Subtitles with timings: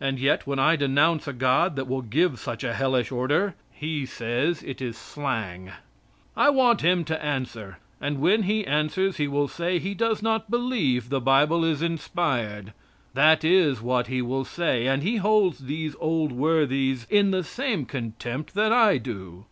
[0.00, 4.06] And yet when I denounce a God that will give such a hellish order, he
[4.06, 5.72] says it is slang.
[6.36, 10.48] I want him to answer; and when he answers he will say he does not
[10.48, 12.72] believe the Bible is inspired.
[13.14, 17.84] That is what he will say, and he holds these old worthies in the same
[17.84, 19.46] contempt that I do.